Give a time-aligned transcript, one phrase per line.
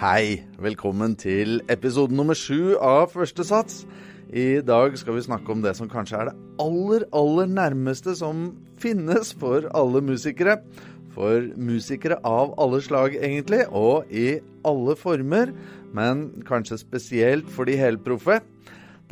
[0.00, 3.82] Hei, velkommen til episode nummer sju av Første sats.
[4.32, 6.32] I dag skal vi snakke om det som kanskje er det
[6.64, 8.46] aller, aller nærmeste som
[8.80, 10.54] finnes for alle musikere.
[11.12, 15.52] For musikere av alle slag, egentlig, og i alle former.
[15.92, 18.38] Men kanskje spesielt for de helproffe.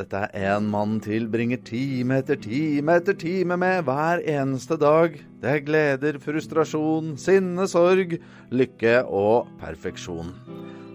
[0.00, 5.20] Dette er en mann tilbringer time etter time etter time med hver eneste dag.
[5.45, 8.16] Det er gleder, frustrasjon, sinne, sorg,
[8.48, 10.32] lykke og perfeksjon.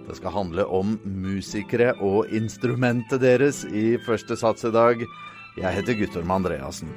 [0.07, 5.05] Det skal handle om musikere og instrumentet deres i første sats i dag.
[5.57, 6.91] Jeg heter Guttorm Andreassen.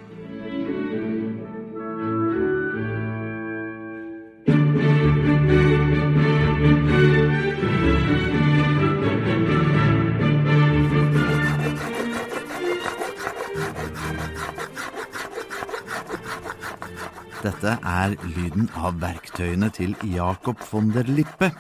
[17.47, 21.53] Dette er lyden av verktøyene til Jacob von der Lippe.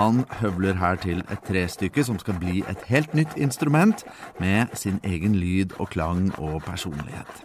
[0.00, 4.00] Han høvler her til et trestykke som skal bli et helt nytt instrument
[4.40, 7.42] med sin egen lyd og klang og personlighet.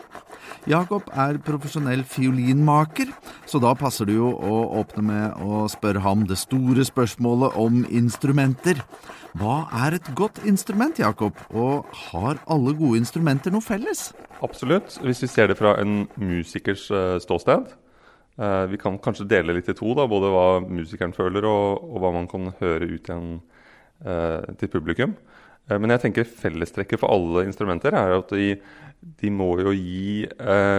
[0.72, 3.12] Jakob er profesjonell fiolinmaker,
[3.46, 7.84] så da passer det jo å åpne med å spørre ham det store spørsmålet om
[7.92, 8.80] instrumenter.
[9.36, 14.14] Hva er et godt instrument, Jakob, og har alle gode instrumenter noe felles?
[14.40, 17.68] Absolutt, hvis vi ser det fra en musikers uh, ståsted.
[18.36, 22.02] Uh, vi kan kanskje dele litt i to, da, både hva musikeren føler og, og
[22.04, 23.30] hva man kan høre ut igjen
[24.04, 25.16] uh, til publikum.
[25.66, 28.52] men jeg tenker fellestrekket for alle instrumenter er at de,
[29.18, 30.28] de må jo gi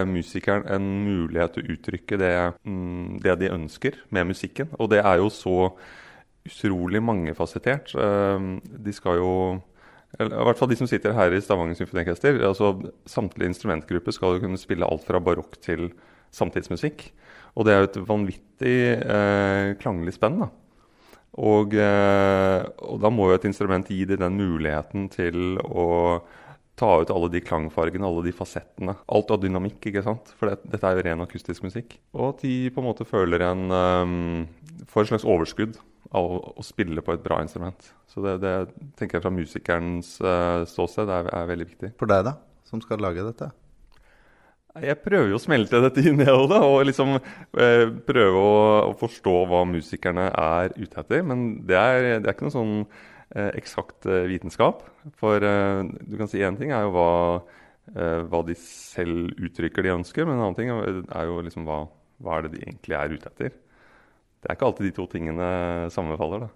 [0.07, 4.71] musikeren en mulighet til å uttrykke det, mm, det de ønsker med musikken.
[4.79, 5.73] Og det er jo så
[6.47, 7.97] utrolig mangefasettert.
[8.87, 9.33] de skal jo
[10.21, 12.39] I hvert fall de som sitter her i Stavanger symfoniorkester.
[12.47, 12.77] Altså,
[13.11, 15.91] samtlige instrumentgrupper skal jo kunne spille alt fra barokk til
[16.37, 17.09] samtidsmusikk.
[17.57, 20.43] Og det er jo et vanvittig eh, klanglig spenn.
[20.45, 20.51] da.
[21.37, 25.87] Og, eh, og, da må jo et instrument gi dem den muligheten til å
[26.77, 28.97] ta ut alle de klangfargene, alle de fasettene.
[29.09, 30.33] Alt av dynamikk, ikke sant.
[30.37, 31.97] For det, dette er jo ren akustisk musikk.
[32.17, 34.47] Og at de på en måte føler en um,
[34.93, 35.79] Får et slags overskudd
[36.13, 37.89] av å, å, spille på et bra instrument.
[38.13, 38.53] Så det, det
[39.01, 41.95] tenker jeg fra musikerens uh, ståsted er, er veldig viktig.
[41.97, 42.37] For deg, da?
[42.69, 43.49] Som skal lage dette?
[44.85, 48.57] Jeg prøver jo å smelte dette inn i det, og liksom eh, prøve å,
[48.91, 51.23] å, forstå hva musikerne er ute etter.
[51.25, 54.85] Men det er, det er ikke noe sånn eh, eksakt eh, vitenskap.
[55.21, 57.09] For eh, du kan si én ting er jo hva,
[57.95, 61.85] eh, hva, de selv uttrykker de ønsker, men en annen ting er jo liksom hva,
[62.21, 63.57] hva er det de egentlig er ute etter.
[64.43, 65.51] Det er ikke alltid de to tingene
[65.95, 66.47] sammenfaller.
[66.47, 66.53] da.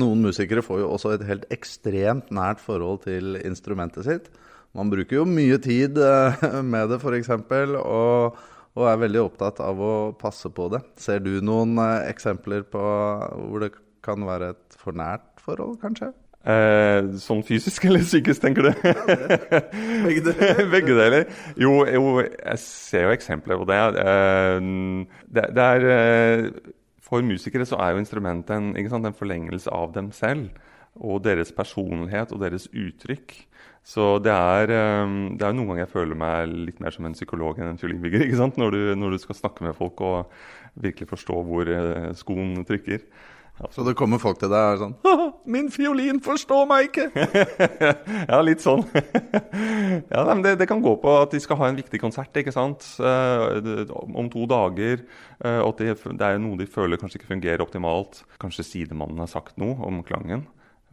[0.00, 4.30] Noen musikere får jo også et helt ekstremt nært forhold til instrumentet sitt.
[4.78, 7.30] Man bruker jo mye tid eh, med det, f.eks.
[7.80, 8.40] Og,
[8.78, 10.82] og er veldig opptatt av å passe på det.
[11.00, 13.72] Ser du noen eh, eksempler på hvor det
[14.04, 16.12] kan være et for nært forhold, kanskje?
[16.40, 18.70] Eh, sånn fysisk eller psykisk, tenker du?
[20.06, 20.62] Begge deler.
[20.72, 21.28] Begge deler.
[21.60, 23.82] Jo, jo, jeg ser jo eksempler på det.
[24.06, 24.70] Eh,
[25.36, 26.50] det, det er
[27.04, 30.54] For musikere så er jo instrumentet en, sant, en forlengelse av dem selv.
[30.94, 33.34] Og deres personlighet og deres uttrykk.
[33.86, 37.16] Så det er, ehm, det er, noen ganger jeg føler meg litt mer som en
[37.16, 38.22] psykolog enn en fiolinbygger.
[38.26, 38.60] ikke sant?
[38.60, 40.30] Når du, når du, skal snakke med folk og
[40.80, 43.02] virkelig forstå hvor eh, skoen trykker.
[43.60, 43.68] Ja.
[43.74, 44.94] Så det kommer folk til deg og sånn
[45.44, 47.10] 'Min fiolin forstår meg ikke!'
[48.30, 48.86] ja, litt sånn.
[50.14, 52.54] ja, men det, det, kan gå på at de skal ha en viktig konsert ikke
[52.54, 52.86] sant?
[52.96, 53.84] Uh,
[54.16, 55.04] om to dager.
[55.44, 58.22] Uh, og det, det, er noe de føler kanskje ikke fungerer optimalt.
[58.40, 60.46] Kanskje sidemannen har sagt noe om klangen,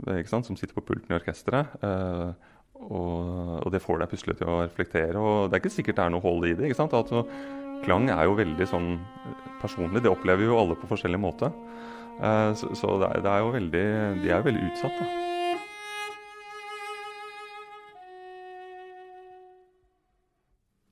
[0.03, 0.49] ikke sant?
[0.49, 1.79] som sitter på pulten i orkesteret.
[2.87, 5.19] Og, og, det får deg plutselig til å reflektere.
[5.19, 6.69] Og det er ikke sikkert det er noe hold i det.
[6.69, 6.95] ikke sant?
[6.97, 7.25] Altså,
[7.83, 8.91] klang er jo veldig sånn
[9.61, 10.03] personlig.
[10.05, 11.51] Det opplever jo alle på forskjellig måte.
[12.17, 13.81] Uh, så, så det, er, det, er, jo veldig
[14.23, 15.26] De er jo veldig utsatt, da.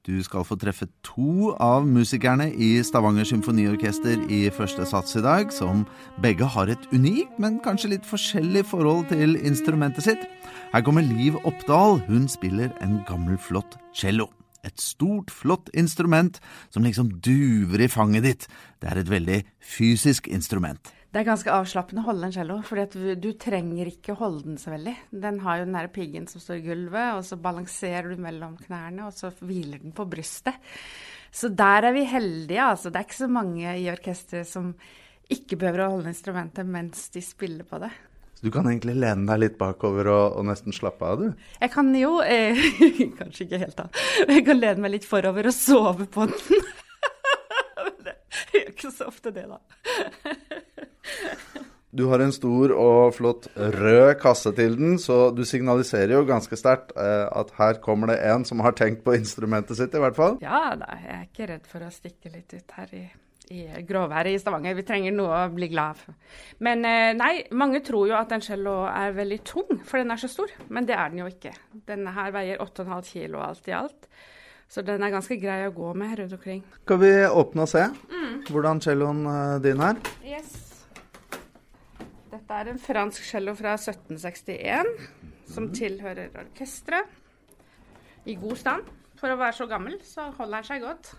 [0.05, 5.49] Du skal få treffe to av musikerne i Stavanger Symfoniorkester i første sats i dag,
[5.49, 5.81] som
[6.21, 10.27] begge har et unikt, men kanskje litt forskjellig forhold til instrumentet sitt.
[10.75, 12.03] Her kommer Liv Oppdal.
[12.05, 14.29] Hun spiller en gammel, flott cello.
[14.61, 16.37] Et stort, flott instrument
[16.69, 18.47] som liksom duver i fanget ditt.
[18.77, 20.93] Det er et veldig fysisk instrument.
[21.15, 24.57] Det er ganske avslappende å holde en cello, for du, du, trenger ikke holde den
[24.59, 24.91] så veldig.
[25.15, 28.57] Den har jo den der piggen som står i gulvet, og så balanserer du mellom
[28.59, 30.59] knærne, og så hviler den på brystet.
[31.31, 32.91] Så der er vi heldige, altså.
[32.91, 34.73] Det er ikke så mange i orkesteret som
[35.31, 37.93] ikke behøver å holde instrumentet mens de spiller på det.
[38.35, 41.47] Så du kan egentlig lene deg litt bakover og, og nesten slappe av, du?
[41.63, 42.59] Jeg kan jo eh,
[43.21, 43.87] Kanskje ikke helt, da.
[44.27, 46.67] Jeg kan lene meg litt forover og sove på den.
[48.03, 50.34] jeg gjør ikke så ofte det, da.
[51.95, 56.57] Du har en stor og flott rød kasse til den, så du signaliserer jo ganske
[56.59, 60.17] sterkt eh, at her kommer det en som har tenkt på instrumentet sitt, i hvert
[60.17, 60.35] fall.
[60.43, 63.05] Ja da, jeg er ikke redd for å stikke litt ut her i,
[63.55, 64.75] i gråværet i Stavanger.
[64.75, 66.19] Vi trenger noe å bli glad for.
[66.67, 70.19] Men eh, nei, mange tror jo at en cello er veldig tung, for den er
[70.19, 70.51] så stor.
[70.67, 71.55] Men det er den jo ikke.
[71.87, 74.11] Denne her veier 8,5 kilo alt i alt.
[74.67, 76.63] Så den er ganske grei å gå med rundt omkring.
[76.83, 77.85] Skal vi åpne og se
[78.51, 79.99] hvordan celloen eh, din er?
[82.55, 84.87] Dette er en fransk cello fra 1761
[85.51, 87.09] som tilhører orkesteret.
[88.31, 88.85] I god stand.
[89.19, 91.09] For å være så gammel, så holder den seg godt.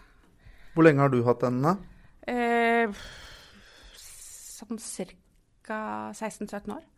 [0.72, 1.58] Hvor lenge har du hatt den?
[1.60, 1.74] da?
[2.24, 3.04] Eh,
[4.00, 5.82] sånn ca.
[6.16, 6.88] 16-17 år.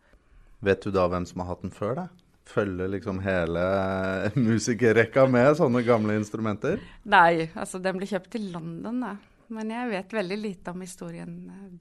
[0.63, 2.25] Vet du da hvem som har hatt den før deg?
[2.47, 3.67] Følger liksom hele
[4.47, 6.79] musikerrekka med sånne gamle instrumenter?
[7.11, 9.13] Nei, altså den ble kjøpt i London, da.
[9.51, 11.71] Men jeg vet veldig lite om historien eh,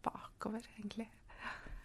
[0.00, 1.12] bakover, egentlig.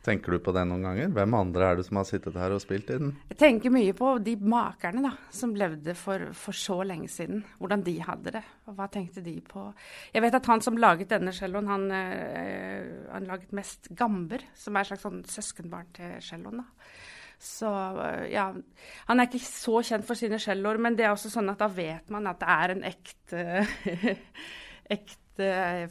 [0.06, 1.10] Tenker du på det noen ganger?
[1.16, 3.16] Hvem andre er det som har sittet her og spilt i den?
[3.31, 7.42] Jeg tenker mye på de makerne da, som levde for, for så lenge siden.
[7.57, 9.66] Hvordan de hadde det, og hva tenkte de på.
[10.13, 14.78] Jeg vet at han som laget denne celloen, han, øh, han laget mest gamber, som
[14.78, 16.62] er et slags sånn søskenbarn til celloen.
[17.42, 17.74] Så
[18.06, 18.52] eh, ja,
[19.10, 21.68] Han er ikke så kjent for sine celloer, men det er også sånn at da
[21.72, 23.44] vet man at det er en ekte
[24.96, 25.25] ekte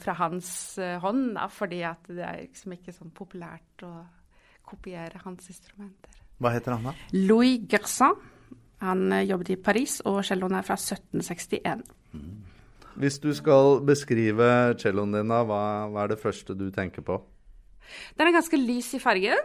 [0.01, 0.49] fra hans
[0.81, 3.93] eh, hånd, da, fordi at det er liksom ikke sånn populært å
[4.65, 6.15] kopiere hans instrumenter.
[6.41, 6.95] Hva heter han da?
[7.15, 8.17] Louis Gersin.
[8.83, 11.85] Han eh, jobbet i Paris, og celloen er fra 1761.
[12.99, 14.49] Hvis du skal beskrive
[14.81, 17.19] celloen din, da, hva, hva er det første du tenker på?
[18.17, 19.41] Den er ganske lys i fargen,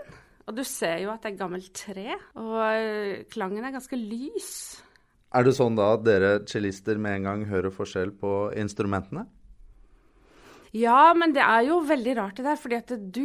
[0.49, 2.15] og du ser jo at det er gammelt tre.
[2.41, 4.53] Og eh, klangen er ganske lys.
[5.31, 9.29] Er det sånn da at dere cellister med en gang hører forskjell på instrumentene?
[10.77, 13.25] Ja, men det er jo veldig rart det der, fordi at du,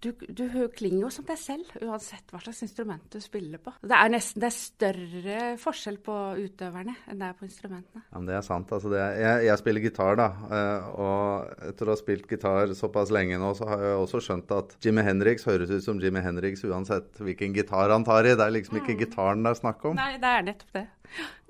[0.00, 3.74] du, du klinger jo som deg selv, uansett hva slags instrument du spiller på.
[3.84, 8.00] Det er nesten det er større forskjell på utøverne enn det er på instrumentene.
[8.06, 8.72] Ja, men Det er sant.
[8.72, 10.28] altså det er, jeg, jeg spiller gitar, da.
[10.56, 14.56] eh, Og etter å ha spilt gitar såpass lenge nå, så har jeg også skjønt
[14.56, 18.32] at Jimmy Henriks høres ut som Jimmy Henriks uansett hvilken gitar han tar i.
[18.40, 20.00] Det er liksom ikke gitaren det er snakk om.
[20.00, 20.86] Nei, det er nettopp det.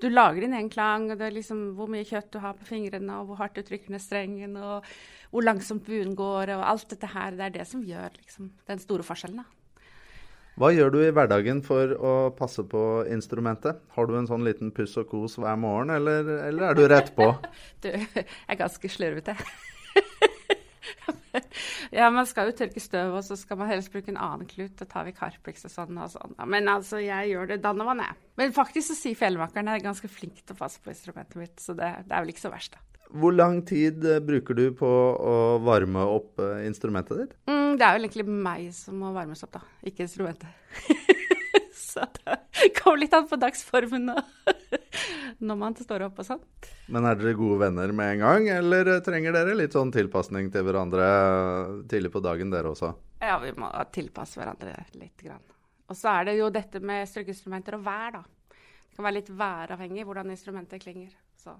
[0.01, 2.67] Du lager din egen klang, og det er liksom hvor mye kjøtt du har på
[2.67, 4.87] fingrene, og hvor hardt du trykker ned strengen, og
[5.31, 7.37] hvor langsomt buen går, og alt dette her.
[7.37, 9.57] Det er det som gjør liksom, den store forskjellen, da.
[10.59, 13.79] Hva gjør du i hverdagen for å passe på instrumentet?
[13.95, 17.13] Har du en sånn liten puss og kos hver morgen, eller, eller er du rett
[17.15, 17.31] på?
[17.81, 19.37] Du jeg er ganske slurvete.
[21.97, 24.75] ja, man skal jo tørke støv, og så skal man helst bruke en annen klut.
[24.79, 26.35] Da tar vi Carpix og sånn og sånn.
[26.51, 28.19] Men altså, jeg gjør det Danovan, og jeg.
[28.41, 31.59] Men faktisk så sier fjellmakeren jeg er ganske flink til å passe på instrumentet mitt,
[31.61, 32.81] så det, det er vel ikke så verst, da.
[33.21, 37.35] Hvor lang tid eh, bruker du på å varme opp eh, instrumentet ditt?
[37.51, 40.49] Mm, det er vel egentlig meg som må varmes opp, da, ikke instrumentet.
[41.91, 44.51] så det kommer litt an på dagsformen og
[45.45, 46.41] når man står opp og sånn.
[46.89, 50.49] Men er dere gode venner med en gang, eller eh, trenger dere litt sånn tilpasning
[50.55, 51.13] til hverandre
[51.91, 52.95] tidlig på dagen, dere også?
[53.21, 55.19] Ja, vi må tilpasse hverandre litt.
[55.21, 55.43] Grann.
[55.91, 58.23] Og så er det jo dette med strykeinstrumenter og vær, da.
[58.91, 61.11] Det kan være litt væravhengig hvordan instrumentet klinger.
[61.39, 61.55] Så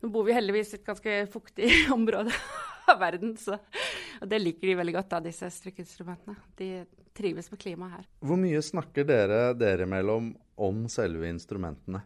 [0.00, 2.34] nå bor vi heldigvis i et ganske fuktig område
[2.90, 3.58] av verden, så
[4.20, 6.36] og det liker de veldig godt, da, disse strykeinstrumentene.
[6.58, 6.70] De
[7.16, 8.08] trives med klimaet her.
[8.28, 12.02] Hvor mye snakker dere dere mellom om selve instrumentene?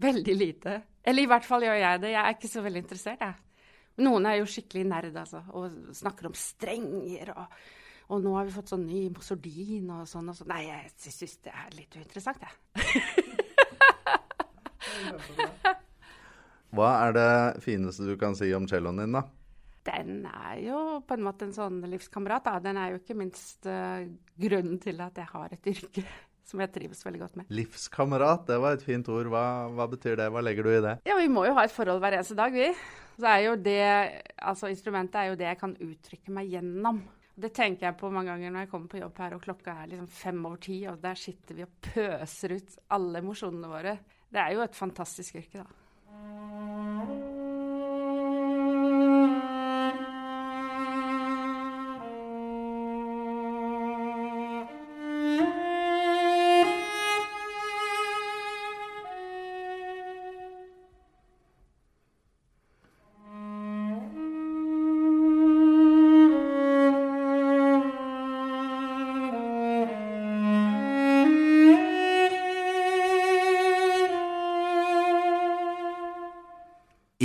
[0.00, 0.78] Veldig lite.
[1.04, 2.12] Eller i hvert fall gjør jeg det.
[2.14, 3.68] Jeg er ikke så veldig interessert, jeg.
[4.04, 7.60] Noen er jo skikkelig nerd, altså, og snakker om strenger og
[8.06, 10.50] og nå har vi fått sånn ny sordin og sånn og sånn.
[10.52, 12.54] Nei, jeg syns det er litt uinteressant, jeg.
[16.76, 17.30] Hva er det
[17.64, 19.22] fineste du kan si om celloen din, da?
[19.86, 22.54] Den er jo på en måte en sånn livskamerat, da.
[22.62, 24.08] Den er jo ikke minst eh,
[24.38, 26.02] grunnen til at jeg har et yrke
[26.46, 27.44] som jeg trives veldig godt med.
[27.54, 29.26] Livskamerat, det var et fint ord.
[29.32, 29.44] Hva,
[29.74, 30.28] hva betyr det?
[30.34, 30.94] Hva legger du i det?
[31.08, 32.68] Ja, vi må jo ha et forhold hver eneste dag, vi.
[33.16, 33.82] Så er jo det
[34.36, 37.00] Altså, instrumentet er jo det jeg kan uttrykke meg gjennom.
[37.36, 39.90] Det tenker jeg på mange ganger når jeg kommer på jobb her og klokka er
[39.90, 43.92] liksom fem over ti, og der sitter vi og pøser ut alle emosjonene våre.
[44.32, 45.66] Det er jo et fantastisk yrke, da.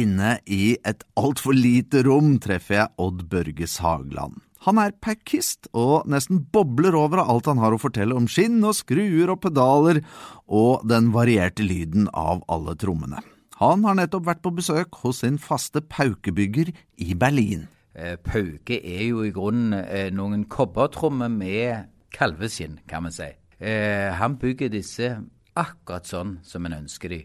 [0.01, 4.39] Inne i et altfor lite rom treffer jeg Odd Børge Sagland.
[4.65, 8.60] Han er packist og nesten bobler over av alt han har å fortelle om skinn
[8.65, 10.01] og skruer og pedaler
[10.46, 13.22] og den varierte lyden av alle trommene.
[13.62, 17.67] Han har nettopp vært på besøk hos sin faste paukebygger i Berlin.
[17.93, 23.29] Eh, pauke er jo i grunnen eh, noen kobbertrommer med kalveskinn, kan man si.
[23.62, 25.13] Eh, han bygger disse
[25.58, 27.22] akkurat sånn som en ønsker de,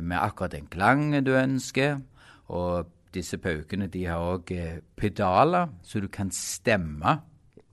[0.00, 1.96] med akkurat den klangen du ønsker.
[2.52, 7.18] og disse paukene de har òg eh, pedaler, så du kan stemme.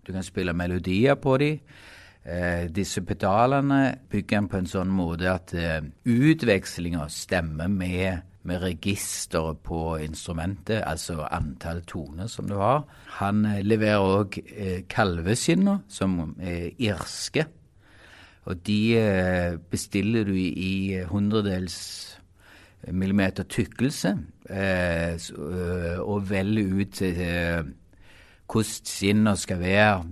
[0.06, 1.60] Du kan spille melodier på dem.
[2.26, 8.64] Eh, disse pedalene bygger en på en sånn måte at eh, utvekslinga stemmer med, med
[8.64, 12.84] registeret på instrumentet, altså antall toner som du har.
[13.22, 17.48] Han eh, leverer òg eh, kalveskinner, som er irske.
[18.50, 21.78] Og de eh, bestiller du i, i hundredels
[22.88, 24.18] millimeter tykkelse,
[24.50, 27.64] eh, eh, og velger ut eh,
[28.50, 30.04] hvordan skinnet skal være.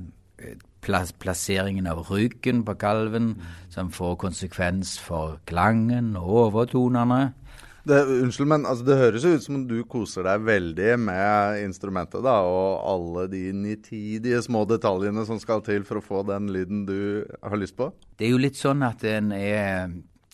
[1.19, 7.33] plasseringen av ryggen på kalven, som får konsekvens for klangen og overtonene.
[7.87, 12.41] Det, unnskyld, men altså, det høres ut som du koser deg veldig med instrumentet, da,
[12.43, 17.23] og alle de nitidige små detaljene som skal til for å få den lyden du
[17.39, 17.91] har lyst på?
[18.19, 19.93] Det er jo litt sånn at en er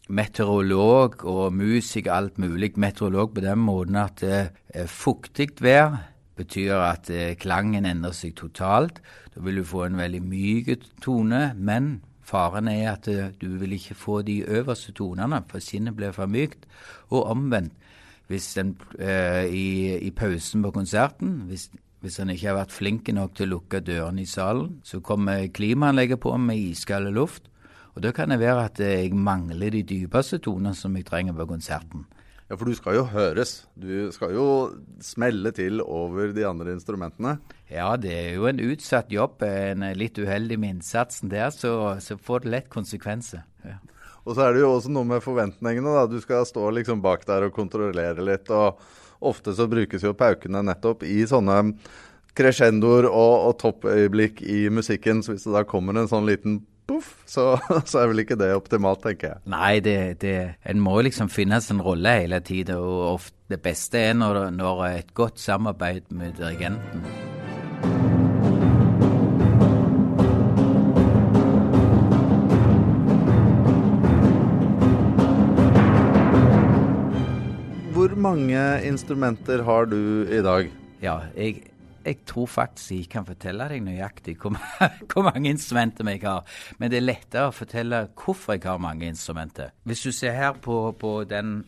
[0.10, 2.74] meteorolog og musiker, alt mulig.
[2.82, 6.00] Meteorolog på den måten at eh, fuktig vær
[6.38, 9.00] betyr at eh, klangen endrer seg totalt.
[9.34, 13.76] Da vil du få en veldig myk tone, men faren er at eh, du vil
[13.78, 16.68] ikke få de øverste tonene, for sinnet blir for mykt.
[17.10, 17.74] Og omvendt.
[18.32, 21.68] Hvis den eh, i, i, pausen på konserten hvis,
[22.00, 25.50] hvis han ikke har vært flink nok til å lukke dørene i salen, så kommer
[25.52, 27.52] klimaanlegget på med iskald luft.
[27.94, 31.46] Og da kan det være at jeg mangler de dypeste tonene som jeg trenger på
[31.52, 32.08] konserten.
[32.50, 33.54] Ja, for du skal jo høres.
[33.80, 34.48] Du skal jo
[35.04, 37.38] smelle til over de andre instrumentene.
[37.72, 39.42] Ja, det er jo en utsatt jobb.
[39.48, 43.46] En litt uheldig med innsatsen der, så, så får det lett konsekvenser.
[43.66, 43.80] Ja.
[44.24, 45.96] Og så er det jo også noe med forventningene.
[45.96, 46.06] da.
[46.08, 48.52] Du skal stå liksom bak der og kontrollere litt.
[48.52, 48.80] og
[49.24, 51.78] Ofte så brukes jo paukene nettopp i sånne
[52.36, 55.24] crescendoer og, og toppøyeblikk i musikken.
[55.24, 57.58] Så hvis det da kommer en sånn liten poff, så,
[57.90, 59.44] så, er vel ikke det optimalt, tenker jeg.
[59.54, 60.38] Nei, det, det,
[60.70, 62.80] en må liksom finne sin rolle hele tida.
[62.80, 67.04] Og ofte, det beste er når, når et godt samarbeid med dirigenten.
[77.94, 80.72] Hvor mange instrumenter har du i dag?
[81.04, 81.62] Ja, jeg
[82.06, 84.58] jeg tror faktisk jeg kan fortelle deg nøyaktig hvor,
[85.12, 86.44] hvor, mange instrumenter jeg har.
[86.78, 89.74] Men det er lettere å fortelle hvorfor jeg har mange instrumenter.
[89.84, 91.64] Hvis du ser her på, på den,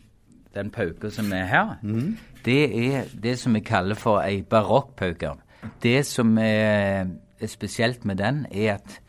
[0.54, 2.16] den pauka som er her, mm.
[2.44, 5.36] det er det som vi kaller for ei barokkpauke.
[5.82, 7.08] Det som er,
[7.40, 9.00] er, spesielt med den, er at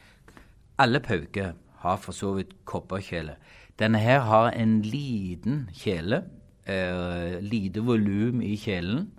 [0.77, 1.53] alle pauker
[1.83, 3.37] har for så vidt kobberkjele.
[3.77, 6.23] Denne her har en liten kjele,
[6.65, 9.11] eh, lite volum i kjelen.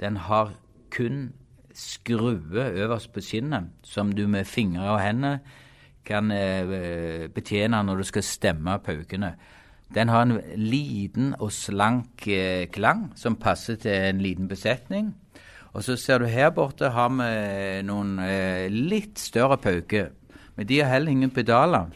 [0.00, 0.54] Den har
[0.90, 1.32] kun
[1.78, 5.38] skrue øverst på skinnet, som du med fingre og hender
[6.08, 9.34] kan eh, betjene når du skal stemme paukene.
[9.94, 15.14] Den har en liten og slank eh, klang som passer til en liten besetning.
[15.76, 20.10] Og så ser du her borte har vi noen eh, litt større pauker.
[20.56, 21.92] Men de har heller ingen pedaler.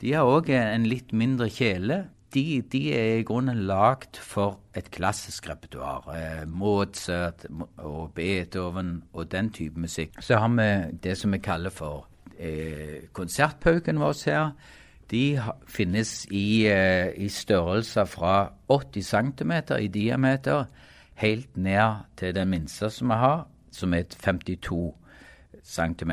[0.00, 2.04] De har òg en litt mindre kjele
[2.36, 6.10] de, de, er i grunnen lagd for et klassisk repertoar.
[6.12, 7.46] Eh, Mozart
[7.78, 10.20] og Beethoven og den type musikk.
[10.20, 14.50] Så har vi det som vi kaller for eh, konsertpauken vår her.
[15.10, 20.64] De finnes i, eh, i størrelser fra 80 cm i diameter
[21.22, 24.94] helt ned til den minste som vi har, som er 52
[25.64, 26.12] cm.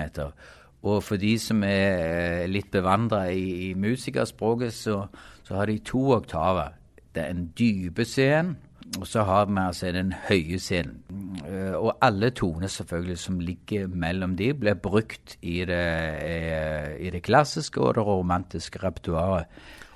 [0.83, 5.05] Og for de som er eh, litt bevandra i, i musikerspråket, så
[5.43, 6.75] så har de to oktaver.
[7.13, 8.55] Det er en dype scene,
[8.99, 10.99] og så har vi altså den høye scenen.
[11.47, 15.85] Eh, og alle toner selvfølgelig som ligger mellom de, blir brukt i det,
[16.23, 19.45] eh, i det klassiske og det romantiske repertoaret.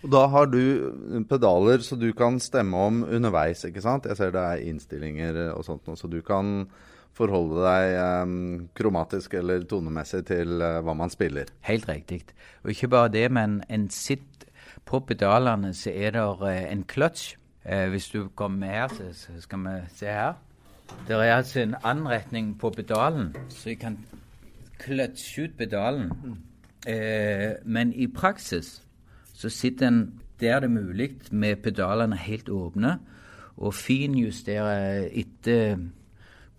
[0.04, 4.06] Og Da har du pedaler så du kan stemme om underveis, ikke sant?
[4.06, 6.68] Jeg ser det er innstillinger og sånt, så du kan
[7.18, 8.34] forholde deg eh,
[8.78, 11.50] kromatisk eller tonemessig til eh, hva man spiller.
[11.68, 12.24] Helt riktig.
[12.64, 14.47] Og ikke bare det, men en sitt
[14.88, 17.36] på pedalene så er det eh, en clutch.
[17.66, 20.34] Eh, hvis du kommer her, så, skal vi se her.
[21.08, 23.98] Det er altså en anretning på pedalen, så jeg kan
[24.80, 26.12] kløtsje ut pedalen.
[26.88, 28.82] Eh, men i praksis
[29.34, 33.00] så sitter en der det er mulig, med pedalene helt åpne,
[33.58, 35.78] og finjusterer etter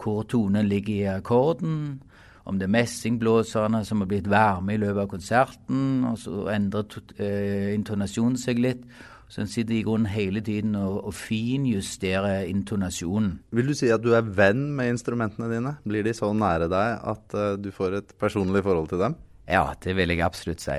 [0.03, 2.03] hvor tonen ligger i akkorden,
[2.49, 6.99] om det er messingblåserne som har blitt varme i løpet av konserten, og så endrer
[7.21, 8.85] eh, intonasjonen seg litt.
[9.29, 13.35] Så en sitter i grunnen hele tiden og, og finjusterer intonasjonen.
[13.53, 15.75] Vil du si at du er venn med instrumentene dine?
[15.85, 19.19] Blir de så nære deg at uh, du får et personlig forhold til dem?
[19.45, 20.79] Ja, det vil jeg absolutt si.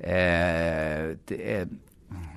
[0.00, 1.40] Eh, det,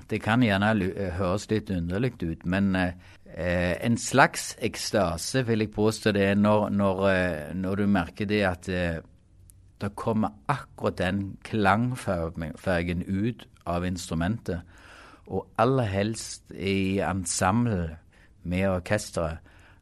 [0.09, 0.73] det, kan gjerne
[1.19, 2.97] høres litt underlig ut, men eh,
[3.37, 8.25] Eh, en slags ekstase, vil jeg påstå det er når, når, eh, når du merker
[8.29, 9.01] det at eh,
[9.81, 14.61] det kommer akkurat den klangfargen ut av instrumentet.
[15.27, 17.97] Og aller helst i ensemble
[18.43, 19.37] med orkesteret.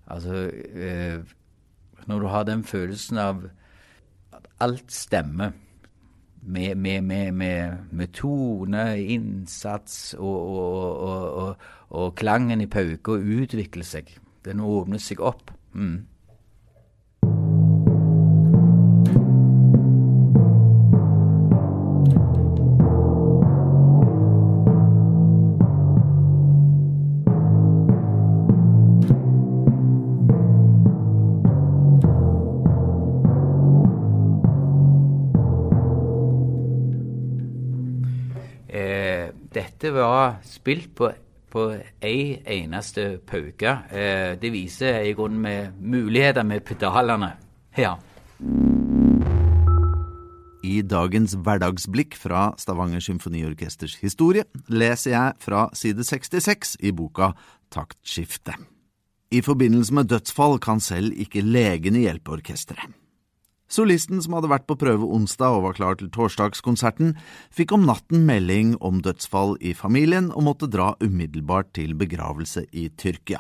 [0.08, 1.20] Altså eh,
[2.06, 3.44] Når du har den følelsen av
[4.34, 5.52] at alt stemmer
[6.42, 7.02] med, med,
[7.34, 14.10] med, med, tone, innsats og, og, og, og klangen i pauka utvikler seg.
[14.46, 15.54] Den åpner seg opp.
[15.74, 16.08] Mm.
[38.72, 41.10] Dette var spilt på,
[41.52, 41.66] på
[42.00, 43.74] ei eneste pauke.
[43.92, 47.34] Eh, det viser i grunnen med muligheter med pedalene.
[47.78, 47.98] Ja.
[50.62, 57.32] I dagens hverdagsblikk fra Stavanger Symfoniorkesters historie leser jeg fra side 66 i boka
[57.74, 58.56] Taktskifte.
[59.32, 63.01] I forbindelse med dødsfall kan selv ikke legene hjelpe orkesteret.
[63.72, 67.14] Solisten som hadde vært på prøve onsdag og var klar til torsdagskonserten,
[67.56, 72.90] fikk om natten melding om dødsfall i familien og måtte dra umiddelbart til begravelse i
[73.00, 73.40] Tyrkia.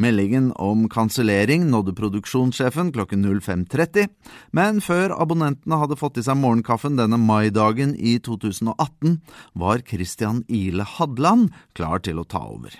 [0.00, 4.08] Meldingen om kansellering nådde produksjonssjefen klokken 05.30,
[4.56, 9.18] men før abonnentene hadde fått i seg morgenkaffen denne maidagen i 2018,
[9.54, 12.74] var Christian Ile Hadland klar til å ta over.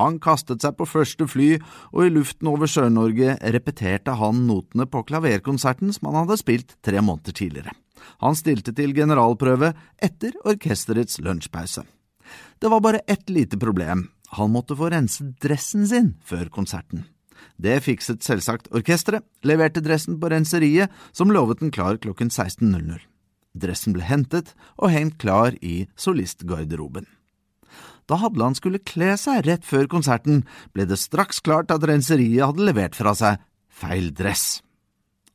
[0.00, 1.54] Han kastet seg på første fly,
[1.94, 7.02] og i luften over Sør-Norge repeterte han notene på klaverkonserten som han hadde spilt tre
[7.04, 7.74] måneder tidligere.
[8.20, 11.86] Han stilte til generalprøve etter orkesterets lunsjpause.
[12.58, 17.06] Det var bare ett lite problem, han måtte få renset dressen sin før konserten.
[17.60, 22.98] Det fikset selvsagt orkesteret, leverte dressen på renseriet, som lovet den klar klokken 16.00.
[23.54, 27.06] Dressen ble hentet og hengt klar i solistgarderoben.
[28.10, 30.44] Da Hadland skulle kle seg rett før konserten,
[30.76, 33.40] ble det straks klart at renseriet hadde levert fra seg
[33.72, 34.60] feil dress.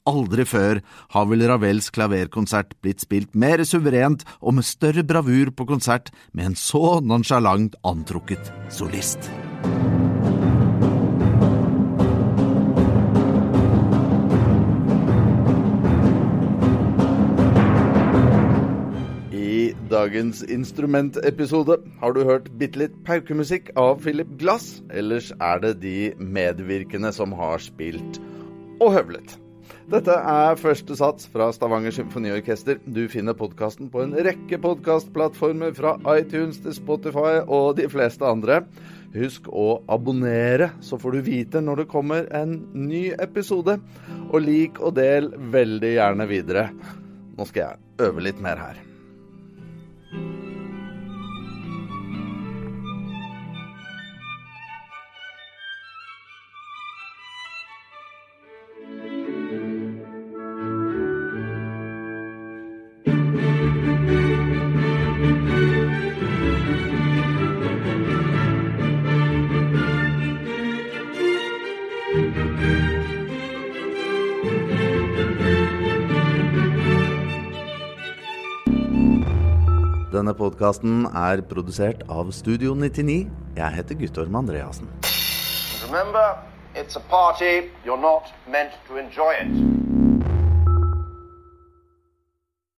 [0.10, 0.80] Aldri før
[1.14, 6.52] har vel Ravels klaverkonsert blitt spilt mer suverent og med større bravur på konsert med
[6.52, 9.30] en så nonsjalant antrukket solist.
[19.90, 24.80] Dagens instrumentepisode har du hørt bitte litt paukemusikk av Philip Glass.
[24.94, 28.20] Ellers er det de medvirkende som har spilt
[28.80, 29.38] og høvlet.
[29.90, 32.78] Dette er første sats fra Stavanger Symfoniorkester.
[32.86, 38.62] Du finner podkasten på en rekke podkastplattformer, fra iTunes til Spotify og de fleste andre.
[39.16, 43.80] Husk å abonnere, så får du vite når det kommer en ny episode.
[44.30, 46.70] Og lik og del veldig gjerne videre.
[47.34, 48.86] Nå skal jeg øve litt mer her.
[50.12, 50.49] Thank you.
[80.20, 83.30] Denne podkasten er produsert av Studio 99.
[83.56, 84.92] Jeg heter Guttorm Andreassen.
[85.86, 86.36] Remember,
[86.76, 87.72] it's a party.
[87.86, 89.69] You're not meant to enjoy it.